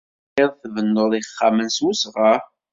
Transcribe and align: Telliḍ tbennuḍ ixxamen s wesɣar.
Telliḍ 0.33 0.53
tbennuḍ 0.55 1.11
ixxamen 1.19 1.69
s 1.75 1.77
wesɣar. 1.85 2.39